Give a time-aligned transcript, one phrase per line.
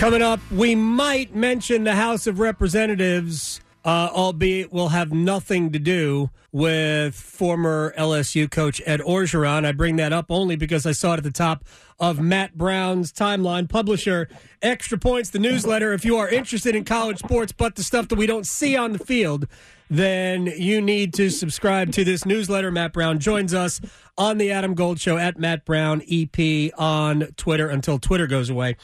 [0.00, 5.78] Coming up, we might mention the House of Representatives, uh, albeit will have nothing to
[5.78, 9.66] do with former LSU coach Ed Orgeron.
[9.66, 11.66] I bring that up only because I saw it at the top
[11.98, 13.68] of Matt Brown's timeline.
[13.68, 14.30] Publisher,
[14.62, 15.92] Extra Points, the newsletter.
[15.92, 18.92] If you are interested in college sports, but the stuff that we don't see on
[18.92, 19.48] the field,
[19.90, 22.70] then you need to subscribe to this newsletter.
[22.70, 23.80] Matt Brown joins us
[24.16, 28.76] on the Adam Gold Show at Matt Brown EP on Twitter until Twitter goes away.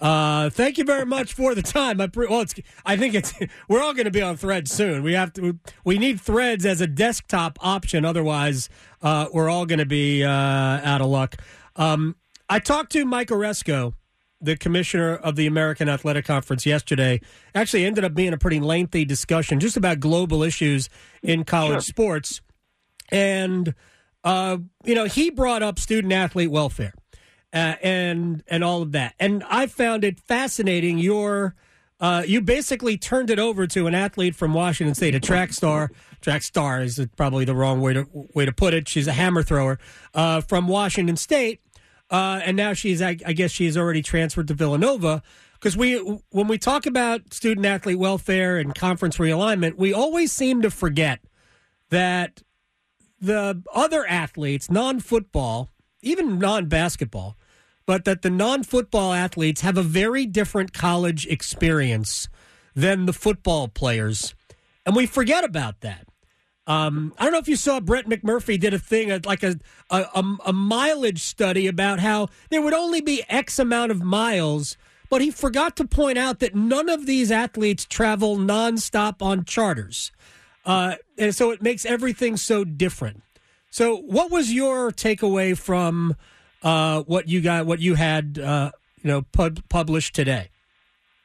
[0.00, 2.00] Uh, thank you very much for the time.
[2.00, 2.54] I pre- well, it's,
[2.86, 3.34] I think it's
[3.68, 5.02] we're all going to be on Threads soon.
[5.02, 5.58] We have to.
[5.84, 8.04] We need Threads as a desktop option.
[8.04, 8.68] Otherwise,
[9.02, 11.36] uh, we're all going to be uh, out of luck.
[11.76, 12.16] Um,
[12.48, 13.94] I talked to Mike Aresco,
[14.40, 17.20] the commissioner of the American Athletic Conference, yesterday.
[17.54, 20.88] Actually, ended up being a pretty lengthy discussion just about global issues
[21.22, 21.80] in college Sure.
[21.82, 22.40] sports,
[23.10, 23.74] and
[24.24, 26.94] uh, you know he brought up student athlete welfare
[27.52, 29.14] uh, and and all of that.
[29.18, 30.98] And I found it fascinating.
[30.98, 31.54] Your
[32.00, 35.90] uh, you basically turned it over to an athlete from Washington State, a track star.
[36.22, 38.88] Track star is probably the wrong way to way to put it.
[38.88, 39.78] She's a hammer thrower
[40.14, 41.60] uh, from Washington State,
[42.10, 45.22] uh, and now she's I, I guess she's already transferred to Villanova.
[45.54, 45.98] Because we
[46.30, 51.20] when we talk about student athlete welfare and conference realignment, we always seem to forget
[51.90, 52.42] that
[53.20, 55.68] the other athletes, non football,
[56.00, 57.36] even non basketball,
[57.84, 62.28] but that the non football athletes have a very different college experience
[62.74, 64.34] than the football players.
[64.86, 66.06] And we forget about that.
[66.66, 69.56] Um, I don't know if you saw Brett McMurphy did a thing like a,
[69.90, 70.04] a
[70.46, 74.76] a mileage study about how there would only be X amount of miles,
[75.08, 80.12] but he forgot to point out that none of these athletes travel nonstop on charters,
[80.64, 83.22] uh, and so it makes everything so different.
[83.70, 86.14] So, what was your takeaway from
[86.62, 88.70] uh, what you got, what you had, uh,
[89.02, 90.50] you know, pub- published today?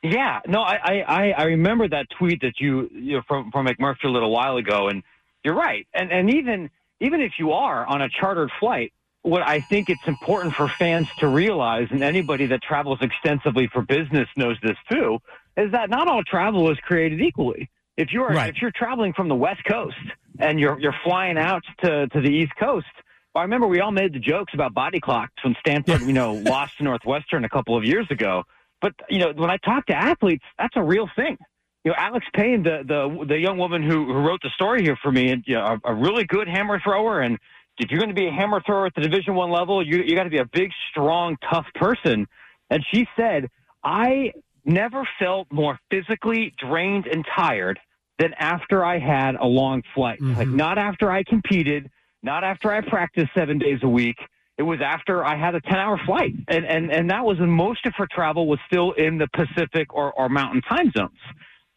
[0.03, 3.67] Yeah, no, I, I, I- I remember that tweet that you, you know, from from
[3.67, 5.03] McMurphy a little while ago, and
[5.45, 5.87] you're right.
[5.93, 6.69] And and even
[6.99, 8.91] even if you are on a chartered flight,
[9.21, 13.81] what I think it's important for fans to realize, and anybody that travels extensively for
[13.83, 15.19] business knows this too,
[15.55, 17.69] is that not all travel is created equally.
[17.95, 18.49] If you're Right.
[18.49, 19.95] if you're traveling from the West Coast
[20.39, 22.87] and you're you're flying out to to the East Coast.
[23.33, 26.33] Well, I remember we all made the jokes about body clocks when Stanford, you know,
[26.45, 28.43] lost to Northwestern a couple of years ago.
[28.81, 31.37] But you know, when I talk to athletes, that's a real thing.
[31.85, 34.97] You know, Alex Payne, the the the young woman who, who wrote the story here
[35.01, 37.21] for me, and you know, a, a really good hammer thrower.
[37.21, 37.37] And
[37.77, 40.15] if you're going to be a hammer thrower at the Division One level, you you
[40.15, 42.27] got to be a big, strong, tough person.
[42.71, 43.49] And she said,
[43.83, 44.33] I
[44.65, 47.79] never felt more physically drained and tired
[48.17, 50.19] than after I had a long flight.
[50.19, 50.37] Mm-hmm.
[50.37, 51.89] Like not after I competed,
[52.23, 54.17] not after I practiced seven days a week.
[54.57, 56.33] It was after I had a 10 hour flight.
[56.47, 59.93] And, and, and that was when most of her travel was still in the Pacific
[59.93, 61.19] or, or mountain time zones.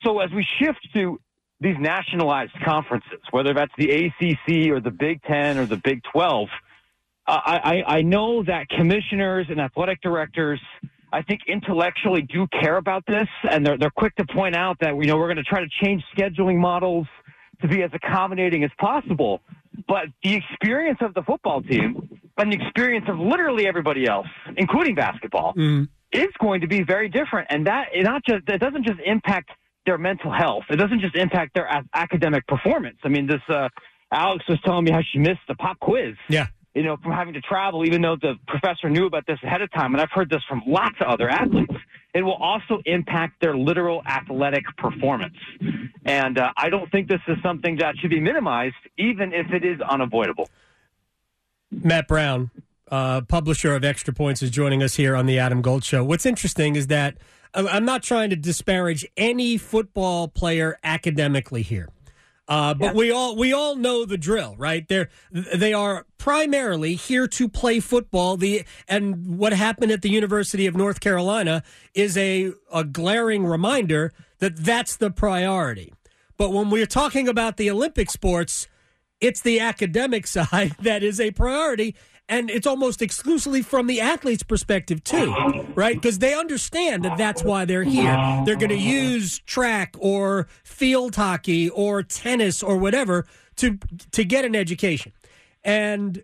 [0.03, 1.21] So as we shift to
[1.61, 6.49] these nationalized conferences, whether that's the ACC or the Big Ten or the Big 12,
[7.27, 10.61] uh, I, I I know that commissioners and athletic directors,
[11.13, 14.97] I think intellectually do care about this, and they're they're quick to point out that
[14.97, 17.07] you know we're going to try to change scheduling models
[17.61, 19.41] to be as accommodating as possible.
[19.87, 24.95] But the experience of the football team and the experience of literally everybody else, including
[24.95, 25.53] basketball,
[26.13, 29.51] is going to be very different, and that it not just it doesn't just impact
[29.89, 30.65] their mental health.
[30.71, 32.99] It doesn't just impact their academic performance.
[33.05, 33.69] I mean, this uh,
[34.13, 36.47] Alex was telling me how she missed the pop quiz Yeah.
[36.75, 39.71] you know, from having to travel, even though the professor knew about this ahead of
[39.73, 39.95] time.
[39.95, 41.73] And I've heard this from lots of other athletes.
[42.15, 45.37] It will also impact their literal athletic performance.
[46.05, 49.65] And uh, I don't think this is something that should be minimized, even if it
[49.65, 50.49] is unavoidable.
[51.71, 52.51] Matt Brown,
[52.91, 56.03] uh, publisher of Extra Points, is joining us here on the Adam Gold Show.
[56.05, 57.17] What's interesting is that
[57.55, 61.89] I'm not trying to disparage any football player academically here.
[62.49, 64.89] Uh, but we all we all know the drill, right?
[64.89, 68.39] They're they are primarily here to play football.
[68.39, 71.63] The and what happened at the University of North Carolina
[71.93, 75.93] is a a glaring reminder that that's the priority.
[76.39, 78.67] But when we're talking about the Olympic sports,
[79.21, 81.95] it's the academic side that is a priority.
[82.29, 85.35] and it's almost exclusively from the athlete's perspective too,
[85.75, 85.95] right?
[85.97, 88.43] Because they understand that that's why they're here.
[88.45, 93.27] They're going to use track or field hockey or tennis or whatever
[93.57, 93.79] to
[94.13, 95.13] to get an education,
[95.65, 96.23] and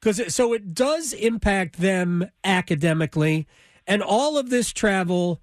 [0.00, 3.46] because so it does impact them academically,
[3.88, 5.42] and all of this travel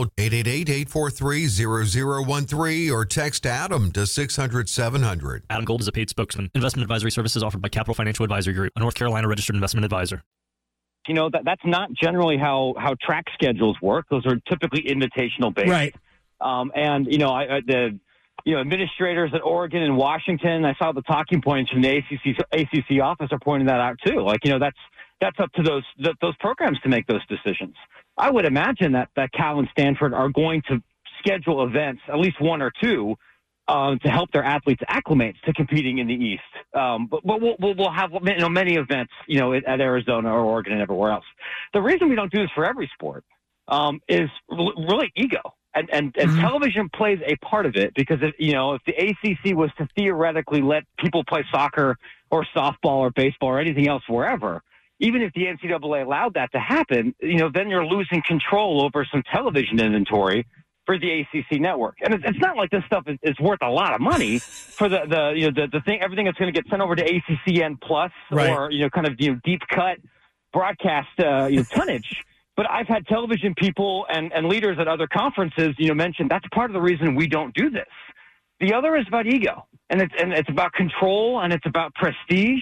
[0.17, 5.41] 888 843-0013 or text Adam to 600-700.
[5.49, 6.49] Adam Gold is a paid spokesman.
[6.55, 10.23] Investment advisory services offered by Capital Financial Advisory Group, a North Carolina registered investment advisor.
[11.07, 14.05] You know, that, that's not generally how, how track schedules work.
[14.09, 15.69] Those are typically invitational based.
[15.69, 15.95] Right.
[16.39, 17.99] Um, and, you know, I, I, the,
[18.45, 22.37] you know, administrators at Oregon and Washington, I saw the talking points from the ACC,
[22.51, 24.21] ACC office are pointing that out too.
[24.21, 24.77] Like, you know, that's,
[25.19, 25.83] that's up to those,
[26.21, 27.75] those programs to make those decisions.
[28.17, 30.81] I would imagine that, that Cal and Stanford are going to
[31.19, 33.15] schedule events, at least one or two,
[33.67, 36.41] um, to help their athletes acclimate to competing in the East.
[36.73, 40.41] Um, but, but we'll, we'll, have you know, many events, you know, at, Arizona or
[40.41, 41.25] Oregon and everywhere else.
[41.73, 43.23] The reason we don't do this for every sport
[43.67, 45.41] um, is really ego.
[45.73, 46.41] And, and, and mm-hmm.
[46.41, 49.87] television plays a part of it because, if, you know, if the ACC was to
[49.95, 51.95] theoretically let people play soccer
[52.29, 54.61] or softball or baseball or anything else wherever,
[55.01, 59.05] even if the NCAA allowed that to happen, you know, then you're losing control over
[59.11, 60.45] some television inventory
[60.85, 61.95] for the ACC network.
[62.03, 65.01] And it's, not like this stuff is, is, worth a lot of money for the,
[65.09, 67.81] the, you know, the, the thing, everything that's going to get sent over to ACCN
[67.81, 68.49] plus right.
[68.49, 69.97] or, you know, kind of, you know, deep cut
[70.53, 72.23] broadcast, uh, you know, tonnage.
[72.57, 76.45] But I've had television people and, and leaders at other conferences, you know, mention that's
[76.53, 77.87] part of the reason we don't do this.
[78.59, 82.61] The other is about ego and it's, and it's about control and it's about prestige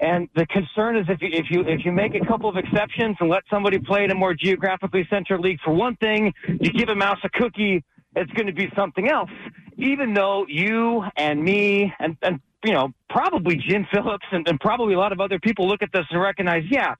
[0.00, 3.16] and the concern is if you, if you if you make a couple of exceptions
[3.20, 6.88] and let somebody play in a more geographically centered league for one thing, you give
[6.88, 7.84] a mouse a cookie,
[8.14, 9.30] it's going to be something else.
[9.76, 14.94] Even though you and me and and you know probably Jim Phillips and, and probably
[14.94, 16.94] a lot of other people look at this and recognize, yeah,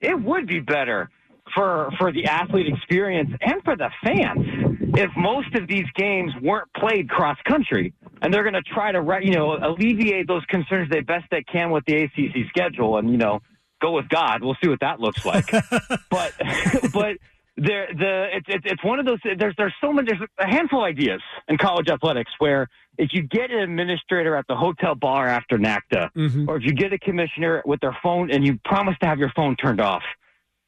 [0.00, 1.10] it would be better
[1.54, 6.68] for for the athlete experience and for the fans if most of these games weren't
[6.76, 7.92] played cross country
[8.22, 11.70] and they're going to try to you know alleviate those concerns they best they can
[11.70, 13.40] with the ACC schedule and you know
[13.80, 15.50] go with God we'll see what that looks like
[16.10, 16.32] but
[16.92, 17.16] but
[17.56, 20.80] there the it's, it's it's one of those there's there's so many there's a handful
[20.80, 22.68] of ideas in college athletics where
[22.98, 26.48] if you get an administrator at the hotel bar after NACDA mm-hmm.
[26.48, 29.32] or if you get a commissioner with their phone and you promise to have your
[29.36, 30.02] phone turned off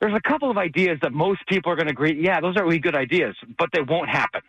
[0.00, 2.64] there's a couple of ideas that most people are going to agree, yeah, those are
[2.64, 4.42] really good ideas, but they won't happen.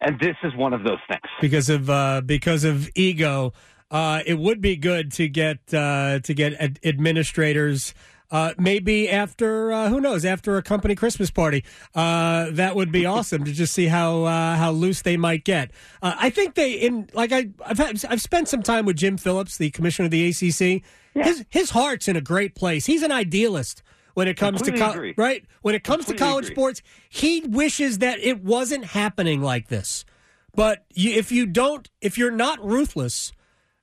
[0.00, 1.22] And this is one of those things.
[1.40, 3.52] Because of uh, because of ego,
[3.90, 7.94] uh, it would be good to get uh, to get ad- administrators.
[8.30, 11.64] Uh, maybe after uh, who knows after a company Christmas party,
[11.94, 15.70] uh, that would be awesome to just see how how loose they might get.
[16.02, 19.56] I think they in like I I've had, I've spent some time with Jim Phillips,
[19.56, 20.82] the commissioner of the ACC.
[21.14, 21.24] Yeah.
[21.24, 22.86] His his heart's in a great place.
[22.86, 23.83] He's an idealist
[24.14, 26.54] when it comes Completely to co- right when it comes Completely to college agree.
[26.54, 26.82] sports.
[27.08, 30.04] He wishes that it wasn't happening like this.
[30.54, 33.32] But you, if you don't, if you're not ruthless,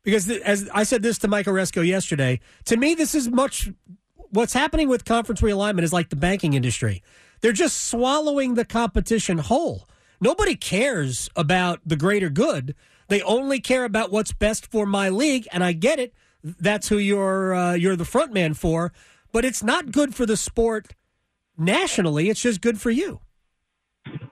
[0.04, 3.70] because th- as I said this to Mike Aresco yesterday, to me this is much.
[4.34, 7.04] What's happening with conference realignment is like the banking industry.
[7.42, 9.90] They're just swallowing the competition whole.
[10.22, 12.74] Nobody cares about the greater good.
[13.10, 16.14] They only care about what's best for my league, and I get it.
[16.44, 18.94] That's who you're uh, you're the front man for
[19.32, 20.94] but it's not good for the sport
[21.58, 22.30] nationally.
[22.30, 23.20] It's just good for you.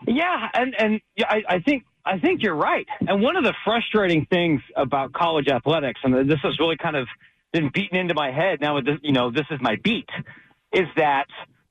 [0.07, 2.87] Yeah, and and I, I think I think you're right.
[3.07, 7.07] And one of the frustrating things about college athletics, and this has really kind of
[7.53, 8.79] been beaten into my head now.
[8.81, 10.09] This, you know, this is my beat,
[10.73, 11.27] is that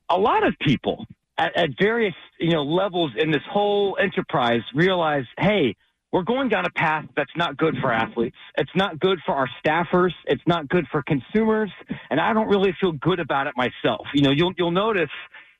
[0.09, 1.05] a lot of people
[1.37, 5.75] at, at various you know levels in this whole enterprise realize, hey,
[6.11, 8.35] we're going down a path that's not good for athletes.
[8.57, 10.11] It's not good for our staffers.
[10.25, 11.71] It's not good for consumers.
[12.09, 14.07] And I don't really feel good about it myself.
[14.13, 15.09] You know, you'll, you'll notice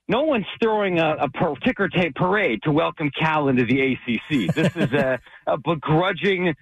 [0.08, 4.56] no one's throwing a, a ticker tape parade to welcome Cal into the ACC.
[4.56, 6.56] This is a, a begrudging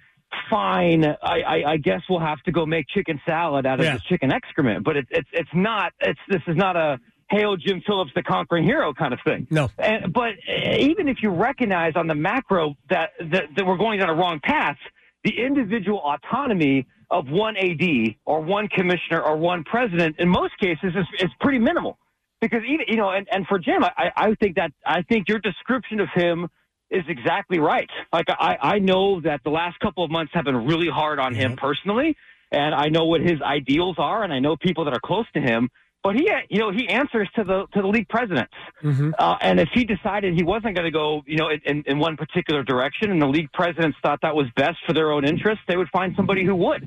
[0.50, 1.06] fine.
[1.06, 3.94] I, I, I, guess we'll have to go make chicken salad out of yeah.
[3.94, 6.98] this chicken excrement, but it's, it's, it's not, it's, this is not a,
[7.30, 9.46] hail Jim Phillips, the conquering hero kind of thing.
[9.50, 9.70] No.
[9.78, 14.00] And, but eh, even if you recognize on the macro that, that, that we're going
[14.00, 14.78] down a wrong path,
[15.24, 20.92] the individual autonomy of one AD or one commissioner or one president in most cases
[20.94, 21.98] is, is pretty minimal.
[22.40, 25.40] Because even you know, and, and for Jim, I, I think that I think your
[25.40, 26.48] description of him
[26.88, 27.90] is exactly right.
[28.12, 31.34] Like I, I know that the last couple of months have been really hard on
[31.34, 32.16] him personally,
[32.52, 35.40] and I know what his ideals are, and I know people that are close to
[35.40, 35.68] him.
[36.04, 38.52] But he, you know, he answers to the to the league presidents,
[38.82, 39.10] Mm-hmm.
[39.18, 42.16] uh, and if he decided he wasn't going to go, you know, in, in one
[42.16, 45.76] particular direction, and the league presidents thought that was best for their own interests, they
[45.76, 46.86] would find somebody who would,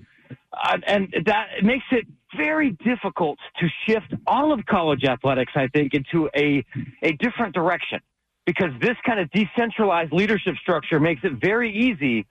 [0.54, 5.94] uh, and that makes it very difficult to shift all of college athletics, I think,
[5.94, 6.66] into a
[7.04, 8.00] a different direction.
[8.46, 12.26] Because this kind of decentralized leadership structure makes it very easy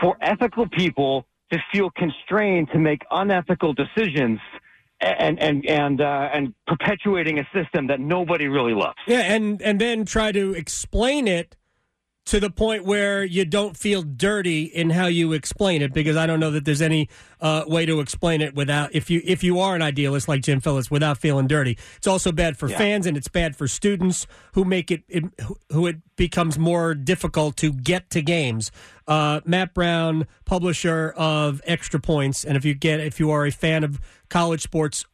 [0.00, 4.38] for ethical people to feel constrained to make unethical decisions
[5.00, 8.96] and and and uh, and perpetuating a system that nobody really loves.
[9.06, 11.56] Yeah, and and then try to explain it
[12.26, 16.26] to the point where you don't feel dirty in how you explain it because I
[16.26, 17.08] don't know that there's any
[17.40, 20.60] uh, way to explain it without if you if you are an idealist like Jim
[20.60, 21.78] Phillips without feeling dirty.
[21.96, 22.78] It's also bad for Yeah.
[22.78, 25.24] fans and it's bad for students who make it, it
[25.70, 28.72] who it becomes more difficult to get to games.
[29.06, 33.52] Uh, Matt Brown, publisher of Extra Points, and if you get if you are a
[33.52, 35.04] fan of college sports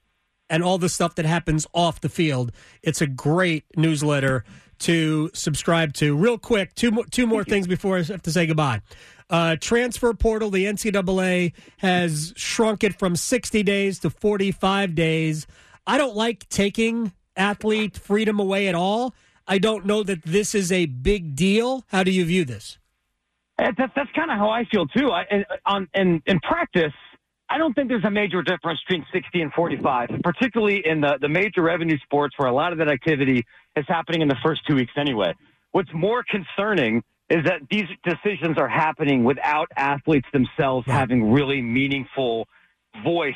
[0.49, 2.53] and all the stuff that happens off the field.
[2.83, 4.45] It's a great newsletter
[4.83, 6.17] to subscribe to.
[6.17, 8.83] Real quick, two more, two more things before I have to say goodbye.
[9.31, 15.47] Uh, transfer portal, the NCAA has shrunk it from 60 days to 45 days.
[15.87, 19.15] I don't like taking athlete freedom away at all.
[19.47, 21.85] I don't know that this is a big deal.
[21.89, 22.79] How do you view this?
[23.59, 25.11] That's that's kind of how I feel too.
[25.11, 26.93] I, and, on in in practice,
[27.49, 31.29] I don't think there's a major difference between 60 and 45, particularly in the the
[31.29, 33.45] major revenue sports where a lot of that activity
[33.77, 35.35] is happening in the first two weeks anyway.
[35.73, 42.47] What's more concerning is that these decisions are happening without athletes themselves having really meaningful
[43.03, 43.35] voice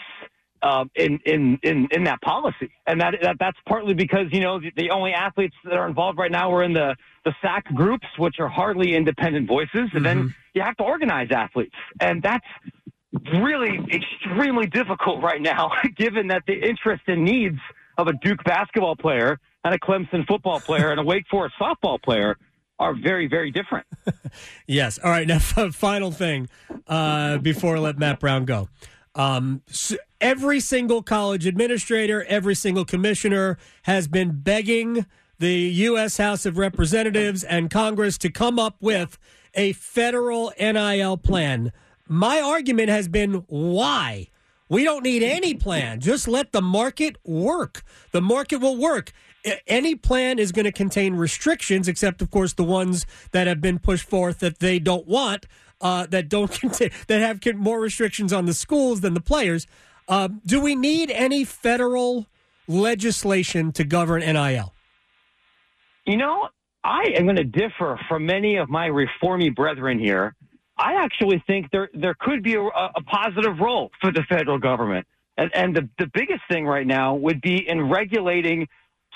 [0.63, 4.59] um, in, in in in that policy, and that, that that's partly because you know
[4.59, 8.07] the, the only athletes that are involved right now are in the the SAAC groups,
[8.19, 12.47] which are hardly independent voices, and then you have to organize athletes, and that's
[13.35, 17.59] really extremely difficult right now, given that the interest and needs
[17.99, 22.01] of a Duke basketball player and a Clemson football player and a Wake Forest softball
[22.01, 22.39] player
[22.79, 23.87] are very very different.
[24.67, 24.99] Yes.
[25.03, 25.27] All right.
[25.27, 25.39] Now,
[25.73, 26.49] final thing
[26.87, 28.69] uh, before I let Matt Brown go.
[29.15, 35.07] Um, s every single college administrator, every single commissioner has been begging
[35.39, 36.19] the U.S.
[36.19, 39.19] House of Representatives and Congress to come up with
[39.55, 41.73] a federal NIL plan.
[42.09, 44.29] My argument has been why?
[44.69, 46.01] We don't need any plan.
[46.01, 47.85] Just let the market work.
[48.11, 49.13] The market will work.
[49.67, 53.79] Any plan is going to contain restrictions, except, of course, the ones that have been
[53.79, 55.47] pushed forth that they don't want,
[55.81, 59.67] uh, that don't contain, that have more restrictions on the schools than the players.
[60.09, 62.27] Um, do we need any federal
[62.69, 64.73] legislation to govern NIL?
[66.07, 66.49] You know,
[66.85, 70.35] I am going to differ from many of my reformy brethren here.
[70.79, 75.07] I actually think there there could be a, a positive role for the federal government,
[75.37, 78.69] and and the the biggest thing right now would be in regulating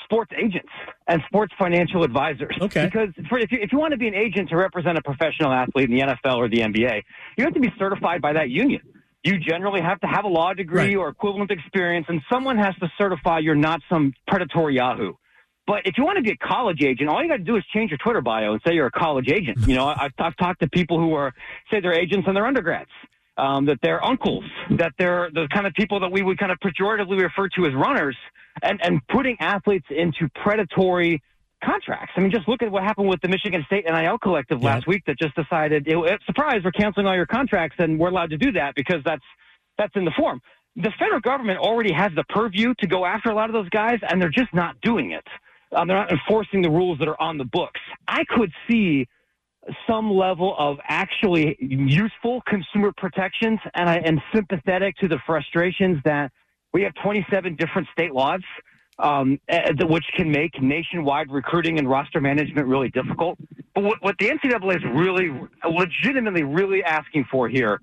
[0.04, 0.69] sports agents
[1.09, 2.57] and sports financial advisors.
[2.61, 2.85] Okay.
[2.87, 5.52] Because for, if you if you want to be an agent to represent a professional
[5.52, 7.02] athlete in the NFL or the NBA,
[7.37, 8.80] you have to be certified by that union.
[9.23, 10.97] You generally have to have a law degree Right.
[10.97, 15.12] or equivalent experience, and someone has to certify you're not some predatory Yahoo.
[15.66, 17.64] But if you want to be a college agent, all you got to do is
[17.73, 19.59] change your Twitter bio and say you're a college agent.
[19.69, 21.33] You know, I've, I've talked to people who are
[21.71, 22.90] say they're agents and they're undergrads,
[23.37, 26.59] um, that they're uncles, that they're the kind of people that we would kind of
[26.59, 28.17] pejoratively refer to as runners,
[28.63, 31.23] and and putting athletes into predatory
[31.65, 32.13] contracts.
[32.17, 35.03] I mean, just look at what happened with the Michigan State NIL collective last week
[35.07, 38.53] that just decided, it, surprise, we're canceling all your contracts, and we're allowed to do
[38.53, 39.25] that because that's
[39.79, 40.41] that's in the form.
[40.77, 43.99] The federal government already has the purview to go after a lot of those guys,
[44.09, 45.27] and they're just not doing it.
[45.75, 47.81] Um, they're not enforcing the rules that are on the books.
[48.07, 49.07] I could see
[49.89, 56.33] some level of actually useful consumer protections, and I am sympathetic to the frustrations that
[56.73, 58.43] we have 27 different state laws,
[58.99, 63.39] um, eh, which can make nationwide recruiting and roster management really difficult.
[63.75, 65.31] But what, what the NCAA is really,
[65.69, 67.81] legitimately, really asking for here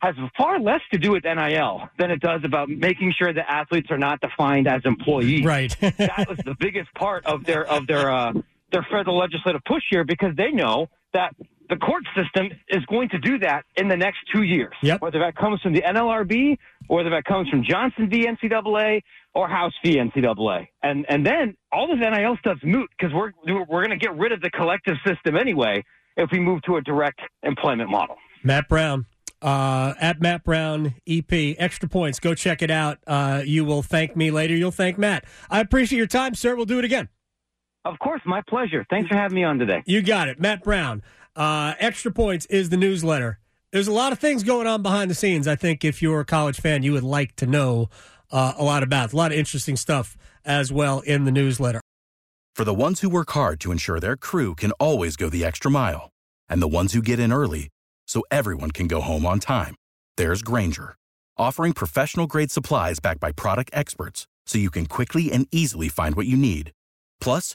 [0.00, 3.88] has far less to do with NIL than it does about making sure that athletes
[3.90, 5.76] are not defined as employees Right.
[5.80, 8.32] that was the biggest part of their of their uh,
[8.72, 11.34] their federal legislative push here because they know that
[11.68, 14.74] the court system is going to do that in the next two years.
[14.82, 15.00] Yep.
[15.00, 19.02] Whether that comes from the NLRB, or whether that comes from Johnson v NCAA
[19.34, 23.86] or House v NCAA, and and then all this NIL stuff's moot because we're we're
[23.86, 25.82] going to get rid of the collective system anyway
[26.16, 28.16] if we move to a direct employment model.
[28.42, 29.06] Matt Brown,
[29.42, 31.32] uh, at Matt Brown EP.
[31.32, 32.18] Extra points.
[32.18, 32.98] Go check it out.
[33.06, 34.54] Uh, you will thank me later.
[34.56, 35.24] You'll thank Matt.
[35.48, 36.56] I appreciate your time, sir.
[36.56, 37.08] We'll do it again.
[37.84, 38.84] Of course, my pleasure.
[38.90, 39.82] Thanks for having me on today.
[39.86, 40.38] You got it.
[40.38, 41.02] Matt Brown.
[41.34, 43.38] Uh, Extra Points is the newsletter.
[43.72, 45.46] There's a lot of things going on behind the scenes.
[45.46, 47.88] I think if you're a college fan, you would like to know
[48.30, 49.12] uh, a lot about.
[49.12, 51.80] A lot of interesting stuff as well in the newsletter.
[52.54, 55.70] For the ones who work hard to ensure their crew can always go the extra
[55.70, 56.10] mile,
[56.48, 57.68] and the ones who get in early
[58.06, 59.76] so everyone can go home on time,
[60.16, 60.96] there's Grainger,
[61.38, 66.16] offering professional grade supplies backed by product experts so you can quickly and easily find
[66.16, 66.72] what you need.
[67.20, 67.54] Plus,